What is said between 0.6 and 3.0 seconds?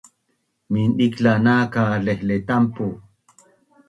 Mindikla’ nak ka laihletampu